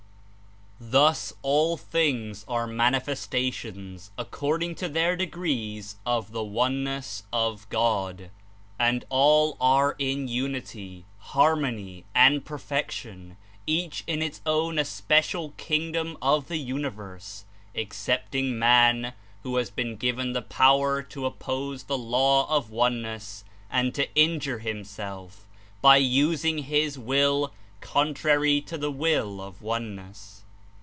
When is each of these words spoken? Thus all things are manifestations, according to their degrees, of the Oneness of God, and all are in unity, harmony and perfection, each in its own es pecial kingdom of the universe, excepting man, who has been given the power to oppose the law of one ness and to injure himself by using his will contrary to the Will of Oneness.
Thus 0.83 1.31
all 1.43 1.77
things 1.77 2.43
are 2.47 2.65
manifestations, 2.65 4.09
according 4.17 4.73
to 4.75 4.89
their 4.89 5.15
degrees, 5.15 5.97
of 6.07 6.31
the 6.31 6.43
Oneness 6.43 7.21
of 7.31 7.69
God, 7.69 8.31
and 8.79 9.05
all 9.09 9.57
are 9.61 9.95
in 9.99 10.27
unity, 10.27 11.05
harmony 11.19 12.05
and 12.15 12.43
perfection, 12.43 13.37
each 13.67 14.03
in 14.07 14.23
its 14.23 14.41
own 14.43 14.79
es 14.79 15.01
pecial 15.07 15.55
kingdom 15.55 16.17
of 16.19 16.47
the 16.47 16.57
universe, 16.57 17.45
excepting 17.75 18.57
man, 18.57 19.13
who 19.43 19.57
has 19.57 19.69
been 19.69 19.95
given 19.97 20.33
the 20.33 20.41
power 20.41 21.03
to 21.03 21.27
oppose 21.27 21.83
the 21.83 21.97
law 21.97 22.49
of 22.49 22.71
one 22.71 23.03
ness 23.03 23.43
and 23.69 23.93
to 23.93 24.11
injure 24.15 24.59
himself 24.59 25.45
by 25.79 25.97
using 25.97 26.57
his 26.63 26.97
will 26.97 27.53
contrary 27.81 28.59
to 28.61 28.79
the 28.79 28.91
Will 28.91 29.39
of 29.39 29.61
Oneness. 29.61 30.39